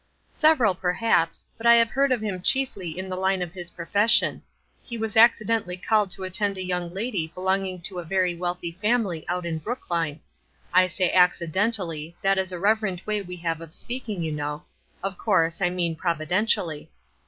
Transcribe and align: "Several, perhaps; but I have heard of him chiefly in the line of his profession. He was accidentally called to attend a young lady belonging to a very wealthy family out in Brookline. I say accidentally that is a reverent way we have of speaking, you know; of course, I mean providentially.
"Several, 0.31 0.73
perhaps; 0.73 1.45
but 1.59 1.67
I 1.67 1.75
have 1.75 1.91
heard 1.91 2.11
of 2.11 2.21
him 2.21 2.41
chiefly 2.41 2.97
in 2.97 3.07
the 3.07 3.15
line 3.15 3.43
of 3.43 3.53
his 3.53 3.69
profession. 3.69 4.41
He 4.81 4.97
was 4.97 5.15
accidentally 5.15 5.77
called 5.77 6.09
to 6.09 6.23
attend 6.23 6.57
a 6.57 6.63
young 6.63 6.91
lady 6.91 7.27
belonging 7.35 7.81
to 7.81 7.99
a 7.99 8.03
very 8.03 8.33
wealthy 8.33 8.71
family 8.71 9.27
out 9.29 9.45
in 9.45 9.59
Brookline. 9.59 10.19
I 10.73 10.87
say 10.87 11.11
accidentally 11.11 12.17
that 12.23 12.39
is 12.39 12.51
a 12.51 12.57
reverent 12.57 13.05
way 13.05 13.21
we 13.21 13.35
have 13.45 13.61
of 13.61 13.75
speaking, 13.75 14.23
you 14.23 14.31
know; 14.31 14.63
of 15.03 15.19
course, 15.19 15.61
I 15.61 15.69
mean 15.69 15.95
providentially. 15.95 16.89